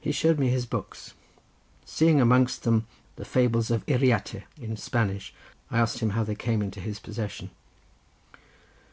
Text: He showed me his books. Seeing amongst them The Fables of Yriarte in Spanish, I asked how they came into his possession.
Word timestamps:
He 0.00 0.10
showed 0.10 0.40
me 0.40 0.48
his 0.48 0.66
books. 0.66 1.14
Seeing 1.84 2.20
amongst 2.20 2.64
them 2.64 2.88
The 3.14 3.24
Fables 3.24 3.70
of 3.70 3.86
Yriarte 3.86 4.42
in 4.60 4.76
Spanish, 4.76 5.32
I 5.70 5.78
asked 5.78 6.00
how 6.00 6.24
they 6.24 6.34
came 6.34 6.62
into 6.62 6.80
his 6.80 6.98
possession. 6.98 7.50